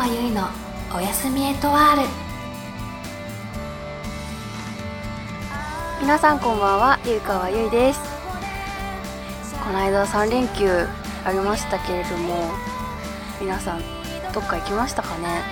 [0.00, 0.48] 川由衣の
[0.96, 2.08] おやすみエトワール
[6.00, 8.00] 皆さんこんばんはゆいかわゆいです。
[9.62, 10.88] この間3連休
[11.22, 12.48] ありましたけれども
[13.42, 13.82] 皆さん
[14.32, 15.42] どっか行きましたかね？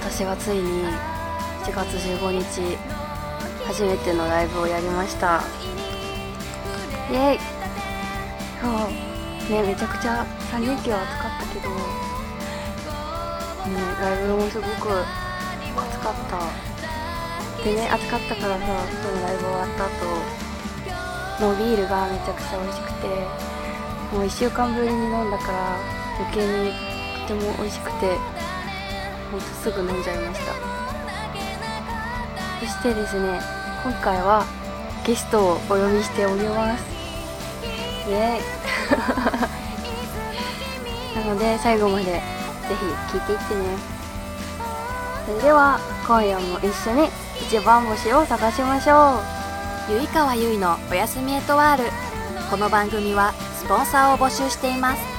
[0.00, 0.86] 私はついに
[1.62, 2.78] 7月15日
[3.66, 5.42] 初めてのライブをやりました。
[7.12, 7.38] イエイ。
[8.62, 8.72] そう。
[9.52, 11.68] ねめちゃくちゃ3連休は暑かったけど、
[14.00, 15.02] ライブもすごく
[15.76, 16.76] 暑かった。
[17.64, 18.66] でね暑かったからさ
[19.02, 20.06] そのライブ終わった後
[21.40, 23.08] もうビールがめちゃくちゃ美味しくて
[24.12, 25.76] もう1週間ぶりに飲んだから
[26.20, 26.72] 余計に
[27.26, 28.16] とても美味しくて
[29.30, 30.52] ほんとすぐ飲んじゃいました。
[32.60, 33.40] そしてですね
[33.82, 34.44] 今回は
[35.04, 36.84] ゲストをお呼びしております。
[38.08, 38.40] イエイ。
[41.18, 42.22] なので最後まで
[42.68, 43.76] ぜひ聞いていってね。
[45.26, 47.08] それでは今夜も一緒に
[47.40, 49.20] 一番星を探しましょ
[49.90, 49.92] う。
[49.92, 51.90] ゆいかわゆいのおやすみエトワール。
[52.50, 55.15] この番組はスポンサーを募集しています。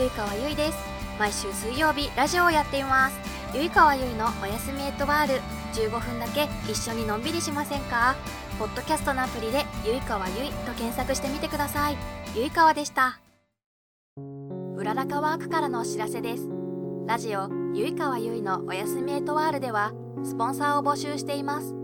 [0.00, 0.78] ゆいかわゆいです。
[1.18, 3.18] 毎週水曜日、ラジオをやっています。
[3.54, 5.34] ゆいかわゆいのおやすみエットワール。
[5.74, 8.16] 15分だけ一緒にのんびりしませんか？
[8.58, 11.98] ポッドキャストのアプリで、ゆいかわゆいと検索してみてください。
[12.34, 13.20] ゆいかわでした。
[14.74, 16.48] うららかワークからのお知らせです。
[17.06, 19.92] ラジオ、ゆいかわゆいのおやすみエットワールでは、
[20.24, 21.74] スポンサーを募集しています。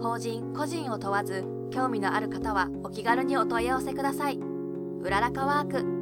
[0.00, 4.38] 法人、個人を問わず、興味のある方はお気軽にお問い合わせください。
[4.38, 5.97] うららかワーク。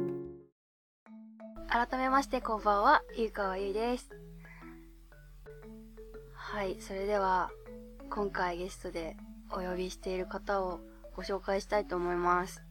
[1.69, 4.09] 改めましてこんばんはゆいかわゆいです。
[6.33, 7.51] はいそれでは
[8.09, 9.17] 今回ゲストで
[9.51, 10.79] お呼びしている方を
[11.15, 12.63] ご紹介したいと思います。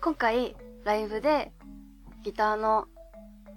[0.00, 1.52] 今回ライブで
[2.22, 2.86] ギターの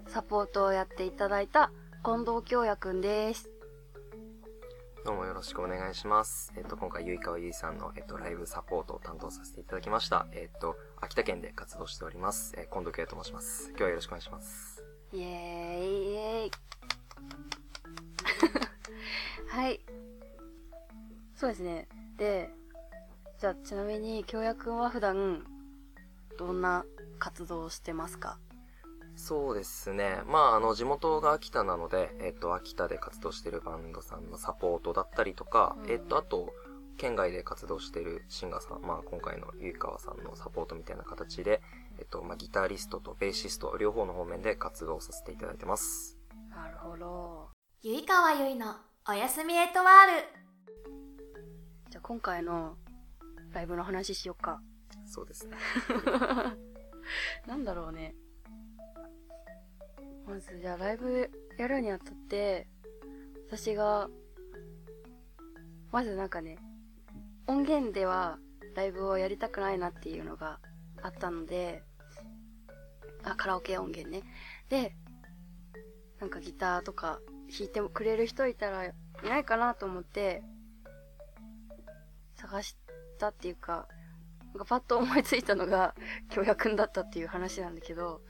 [0.07, 1.71] サポートをやっていただいた
[2.03, 3.50] 近藤京也くんです。
[5.03, 6.53] どうもよろしくお願いします。
[6.55, 10.27] えっと、今回、ゆいかわゆいさんの、えっと、ライブサポートを担当させていただきました。
[10.31, 12.53] えっと、秋田県で活動しております。
[12.55, 13.69] えー、近藤圭と申します。
[13.69, 14.83] 今日はよろしくお願いします。
[15.11, 16.51] イエーイイエーイ
[19.49, 19.81] はい
[21.35, 22.49] そうですねで
[23.37, 25.43] じゃあちなみに京也くんは普段
[26.39, 26.85] どんな
[27.19, 28.37] 活動をしてますか？
[29.15, 30.21] そうですね。
[30.25, 36.53] まあ、あの、地元が秋田なので、えっと、秋田で活動しているバンドさんのサポートだったりとか、うんえっと、あと、
[36.97, 41.61] 県外で活動しているシンガーさん、まあ、今回のゆいかわさんのサポートみたいな形で、
[41.99, 46.17] えっと、まあ、ギタリストとベーシスト、両方の方面で活動させていただいてます。
[46.49, 47.49] なるほど
[47.81, 48.75] ゆいかわゆいの
[49.09, 50.41] おやすみエトワール。
[51.89, 52.77] じゃあ今回の
[53.51, 54.61] ライブの話しようか
[55.05, 55.57] そうですね。
[57.47, 58.15] なんだろうね
[60.31, 62.65] まずじゃあライブやるにあたって
[63.49, 64.07] 私が
[65.91, 66.57] まずなんかね
[67.47, 68.37] 音源では
[68.73, 70.59] ライブをやりたくないなっていうのが
[71.01, 71.83] あったので
[73.25, 74.23] あカラオケ音源ね。
[74.69, 74.95] で
[76.21, 78.93] なんかギターとか弾いてくれる人いたらい
[79.25, 80.43] ないかなと思って
[82.35, 82.77] 探し
[83.19, 83.85] たっていうか
[84.53, 85.93] なんかパッと思いついたのが
[86.29, 88.21] 京也くんだったっていう話なんだけど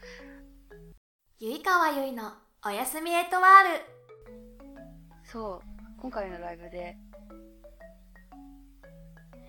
[1.43, 5.23] ゆいかわゆいのおやすみエトワール。
[5.23, 5.61] そう
[5.99, 6.95] 今回のライブで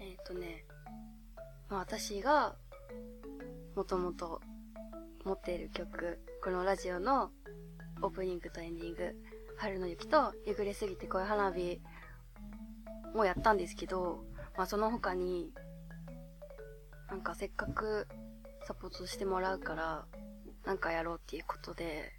[0.01, 0.65] えっ、とね、
[1.69, 2.57] まあ、私が
[3.77, 4.41] もともと
[5.27, 7.31] 持っている曲このラジオの
[8.01, 9.15] オープニングとエンディング
[9.61, 11.79] 「春の雪」と「夕暮れすぎて恋花火」
[13.15, 14.25] もやったんですけど、
[14.57, 15.53] まあ、その他に
[17.11, 18.09] なんかせっかく
[18.67, 20.07] サポートしてもらうから
[20.65, 22.13] なんかやろうっていうことで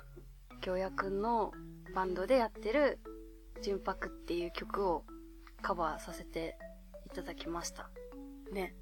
[0.62, 1.51] 京也くんの
[1.94, 3.00] バンドでやってる
[3.62, 5.06] 「純白」っていう曲を
[5.62, 6.57] カバーさせて
[7.06, 7.90] いただきました
[8.51, 8.75] ね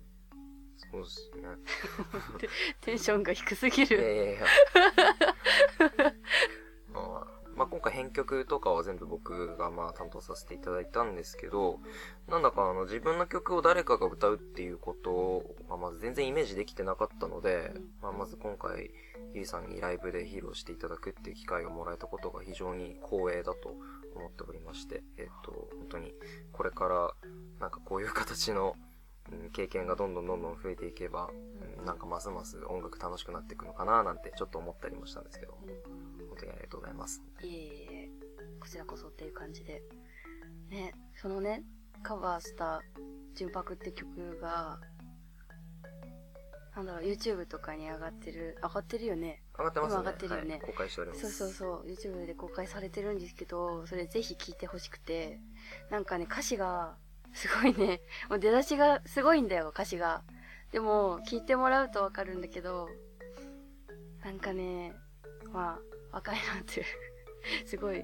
[0.92, 1.48] そうですね。
[2.82, 4.46] テンションが低すぎいやるいやいや。
[7.62, 11.80] まあ、今回編曲とかは全部僕がまあ担当させていただいたんですけど、
[12.28, 17.72] なんだかあの自分の曲を誰かが歌うっていうことを、まあ、まず全然イメージできてなかったので、
[18.02, 18.90] まあまず今回、
[19.36, 23.76] ゆいさんにライブで披露していただくっていう機会をもらえたことが非常に光栄だと
[24.16, 26.16] 思っておりまして、えっと、本当に
[26.52, 27.14] これから
[27.60, 28.74] なんかこういう形の、
[29.54, 31.30] 経験がどんどんどんどん増えていけば、
[31.86, 35.58] なんかますます音楽楽しくなっていくのかななんてちょっと思ったりもしたんですけど、
[36.32, 37.22] 本当にありがとうございます。
[37.44, 38.10] いえいえ、
[38.60, 39.84] こちらこそっていう感じで。
[40.70, 41.64] ね、そのね、
[42.04, 42.82] カバーした
[43.36, 44.80] 純白って曲が、
[46.74, 49.44] なんだろう、YouTube とかに上がってる、上がってるよね。
[49.58, 49.94] 上がってますね。
[49.96, 51.22] 今上がってるよねはい、公開しております。
[51.22, 55.42] そうそうそう、YouTube で公開されてるんですけど、それぜひ聴いてほしくて、
[55.90, 56.96] なんかね、歌詞が、
[57.34, 60.24] すごいね、もう出だしがすごいんだよ、歌詞が。
[60.72, 62.88] でも、聞いてもらうとわかるんだけど、
[64.24, 64.94] なんかね、
[65.52, 68.04] まあ、若いなっていう、すごい、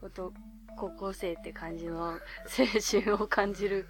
[0.00, 0.32] ほんと、
[0.76, 2.20] 高校生って感じの青
[3.02, 3.86] 春を感じる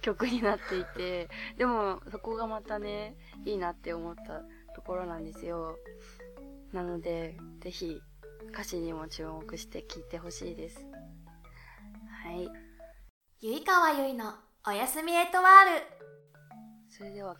[0.00, 1.28] 曲になっていて、
[1.58, 4.42] でも、そこがまたね、いいなって思った
[4.74, 5.76] ところなんですよ。
[6.72, 8.00] なので、ぜひ、
[8.52, 10.86] 歌詞にも注目して聴いてほしいです。
[12.24, 12.48] はい。
[13.40, 14.34] ゆいかわゆいの
[14.66, 15.86] おやすみエトワール。
[16.88, 17.36] それでは、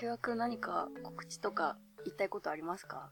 [0.00, 3.10] 今日く何か告知とか言いたいことありますか？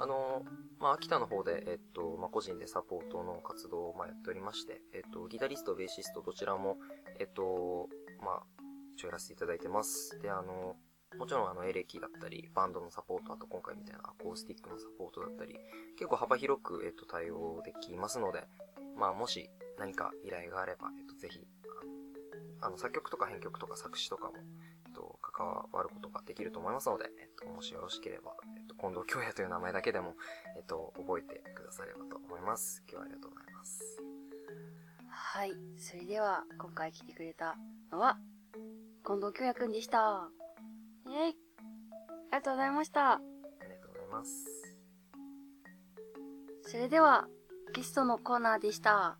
[0.00, 0.42] あの、
[0.80, 6.78] まあ、秋田の方で、えっと、まあ、個人でサポートの活動を、ま、やっておりまして、えっと、ギタリスト、ベーシスト、どちらも、
[7.18, 7.88] えっと、
[8.24, 8.42] まあ、
[8.96, 10.18] 一応やらせていただいてます。
[10.20, 10.76] で、あの、
[11.18, 15.58] もちろん、あの、エレキだったり、バンドのサポート、あと今回みたいなアコースティックのサポートだったり、
[15.98, 18.44] 結構幅広く、えっと、対応できますので、
[18.96, 21.46] まあ、もし何か依頼があれば、えっと、ぜひ、
[22.62, 24.34] あの、作曲とか編曲とか作詞とかも、
[25.00, 30.14] と、関わることができると思いますので、えっと、もしよろしければ、えっと、近藤京也という名前だけでも、
[30.56, 32.82] えっと、覚えてくださればと思います。
[32.86, 34.02] 今日はありがとうございます。
[35.08, 35.52] はい。
[35.78, 37.56] それでは、今回来てくれた
[37.90, 38.18] のは、
[39.06, 40.28] 近藤京也くんでした。
[41.06, 41.34] イェイあり
[42.32, 43.12] がとうございました。
[43.12, 43.20] あ
[43.62, 44.46] りがとうございます。
[46.62, 47.26] それでは、
[47.72, 49.16] ゲストのコーナーでした。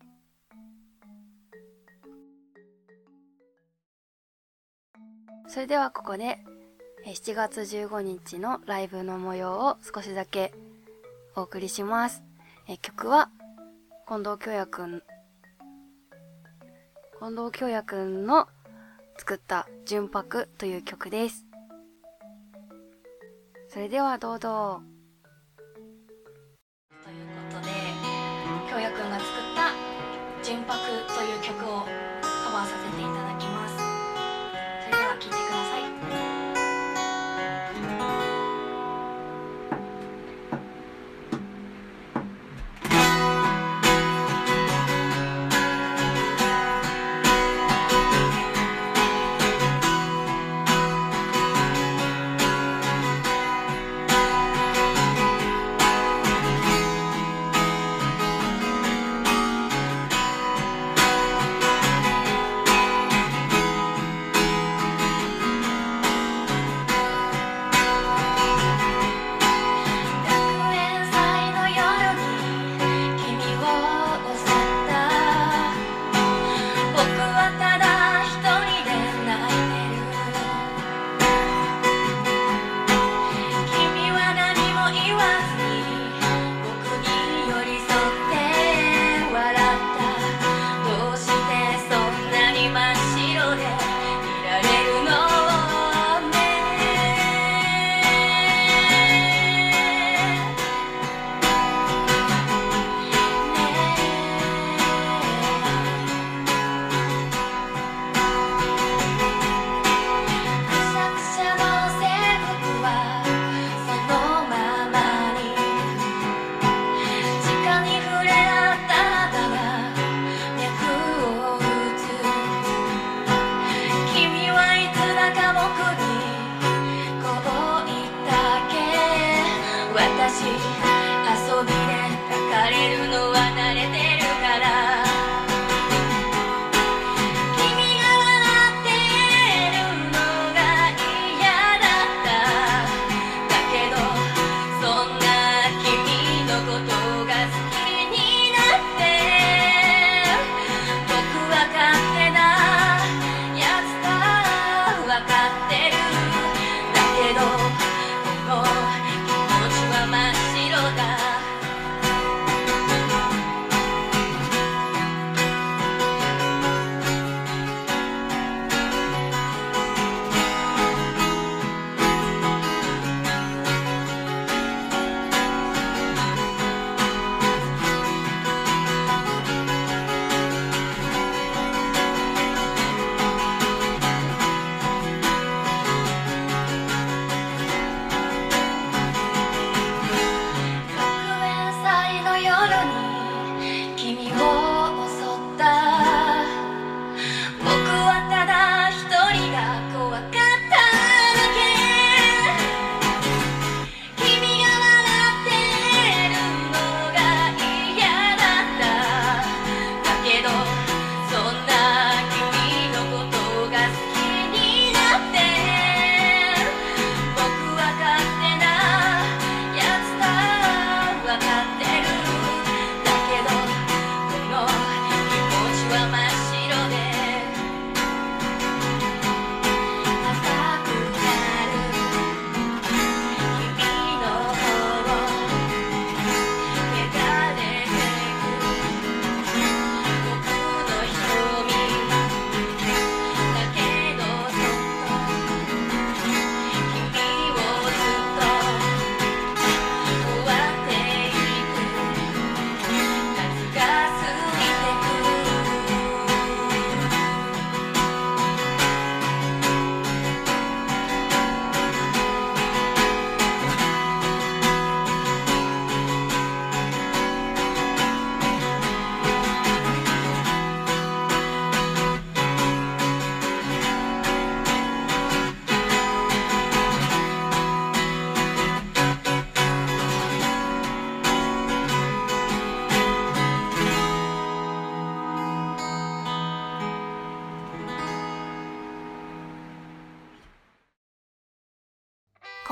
[5.53, 6.39] それではここで、
[7.05, 10.53] 7月15日のライブの模様を少しだけ
[11.35, 12.23] お送りします。
[12.69, 13.29] え曲は、
[14.07, 15.03] 近藤京也くん、
[17.19, 18.47] 近藤京也くんの
[19.17, 21.45] 作った純白という曲です。
[23.67, 24.81] それではどうぞ。
[27.03, 27.71] ということで、
[28.69, 30.79] 京也くんが作った純白
[31.13, 32.10] という曲を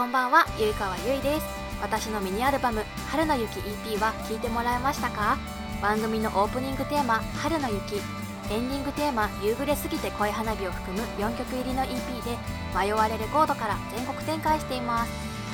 [0.10, 1.46] んばんは、ゆいかわゆいです。
[1.84, 5.38] 私のミニアルバム、春の雪 EP は聴いてもらえましたか？
[5.84, 8.02] 番組のオープニングテーマ、春の雪、
[8.50, 11.94] エンディングテーマ、夕暮れすぎて恋花火を含む4曲入りの EP
[12.26, 12.38] で、
[12.74, 15.12] 迷われレコードから全国展開しています。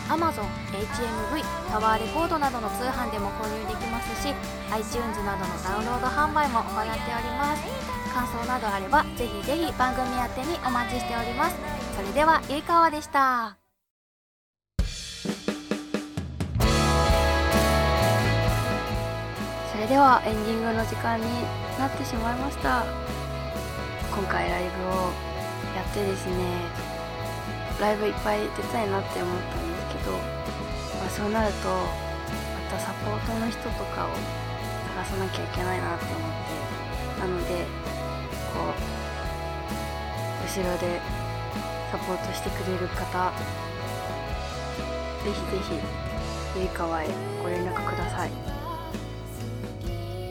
[0.07, 4.33] Amazon、HMV、タワーレコードなどの通販でも購入できますし、
[4.71, 7.63] iTunes などのダウンロード販売も行っております。
[8.13, 11.57] 感想などあれば、ぜひぜひ番組宛てにお待ちしております。
[11.97, 13.64] それでは、ゆいかわでした。
[19.85, 21.25] れではエンディングの時間に
[21.77, 22.83] なってしまいました。
[24.09, 25.13] 今回ライブを
[25.77, 26.33] やってですね
[27.79, 30.17] ライブいっぱい出たいなって思ったんですけど、
[30.97, 31.85] まあ、そうなるとま
[32.71, 34.09] たサポートの人とかを
[34.95, 36.31] 探さなきゃいけないなって思っ
[37.05, 37.65] てなので
[38.55, 38.73] こう
[40.49, 40.99] 後ろで
[41.91, 43.31] サポートしてくれる方
[45.23, 45.77] ぜひぜ
[46.55, 47.09] ひゆいかわへ
[47.43, 48.54] ご連絡ください。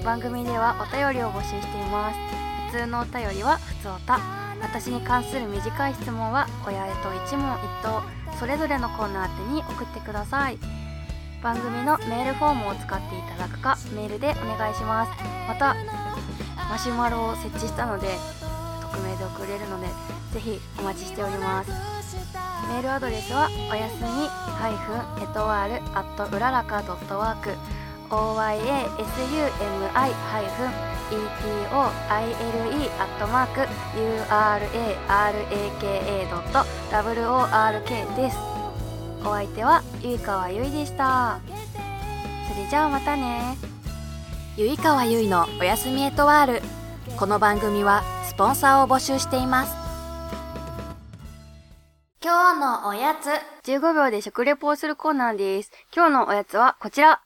[0.04, 2.18] 番組ではお便りを募集しています。
[2.70, 4.20] 普通のお便りは普通おた。
[4.61, 8.02] 私に関する短い質問は親へと一問一答。
[8.38, 10.58] それぞれのコーナー宛てに送ってください。
[11.42, 15.12] 番組のメールフォームを使っていただくかメールでお願いします。
[15.49, 15.75] また
[16.68, 18.18] マシュマロを設置したので
[18.92, 19.88] 匿名で送れるので
[20.32, 21.70] ぜひお待ちしております。
[22.68, 24.06] メールアドレスはおやすみエ
[28.14, 31.49] トワール at うららか .work
[32.09, 33.62] oyasumi-etoile アットマーク
[36.94, 38.37] uraraka.work です。
[39.25, 41.40] お相手はゆいかわゆいでした。
[42.49, 43.56] それじゃあまたね。
[44.56, 46.62] ゆいかわゆいのおやすみエトワール。
[47.16, 49.75] この番組はスポンサーを募集しています。
[52.23, 53.26] 今日のおやつ。
[53.68, 55.73] 15秒で食レポをするコーナーです。
[55.92, 57.24] 今日のおやつはこちら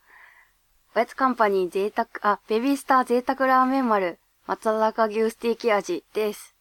[0.97, 6.57] おやつカンパニー贅沢、あ、ベビースター贅沢ラーメン丸、松坂牛ステーキ味です。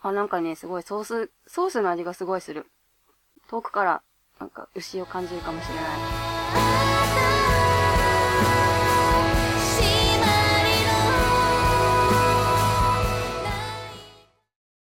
[0.00, 2.66] あ、なんかね、すごいソース、ソースの味がすごいする。
[3.48, 4.02] 遠くから、
[4.38, 5.80] なんか牛を感じるかもしれな
[6.80, 6.83] い。